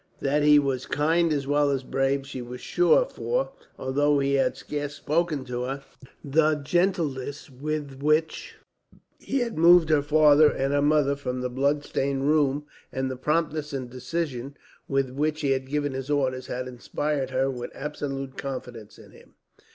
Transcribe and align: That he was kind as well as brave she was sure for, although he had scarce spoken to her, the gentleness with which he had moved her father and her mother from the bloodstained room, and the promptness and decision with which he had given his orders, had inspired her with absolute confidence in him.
That 0.19 0.41
he 0.41 0.57
was 0.57 0.87
kind 0.87 1.31
as 1.31 1.45
well 1.45 1.69
as 1.69 1.83
brave 1.83 2.25
she 2.25 2.41
was 2.41 2.59
sure 2.59 3.05
for, 3.05 3.51
although 3.77 4.17
he 4.17 4.33
had 4.33 4.57
scarce 4.57 4.95
spoken 4.95 5.45
to 5.45 5.61
her, 5.65 5.83
the 6.25 6.55
gentleness 6.55 7.51
with 7.51 8.01
which 8.01 8.55
he 9.19 9.41
had 9.41 9.59
moved 9.59 9.89
her 9.89 10.01
father 10.01 10.49
and 10.49 10.73
her 10.73 10.81
mother 10.81 11.15
from 11.15 11.41
the 11.41 11.51
bloodstained 11.51 12.27
room, 12.27 12.65
and 12.91 13.11
the 13.11 13.15
promptness 13.15 13.73
and 13.73 13.91
decision 13.91 14.57
with 14.87 15.11
which 15.11 15.41
he 15.41 15.51
had 15.51 15.69
given 15.69 15.91
his 15.93 16.09
orders, 16.09 16.47
had 16.47 16.67
inspired 16.67 17.29
her 17.29 17.51
with 17.51 17.69
absolute 17.75 18.37
confidence 18.37 18.97
in 18.97 19.11
him. 19.11 19.35